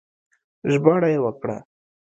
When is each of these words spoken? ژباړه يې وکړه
ژباړه 0.71 1.07
يې 1.13 1.19
وکړه 1.23 1.57